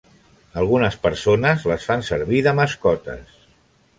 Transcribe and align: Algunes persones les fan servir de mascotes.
Algunes 0.61 0.95
persones 1.03 1.67
les 1.71 1.85
fan 1.89 2.05
servir 2.09 2.41
de 2.47 2.57
mascotes. 2.61 3.39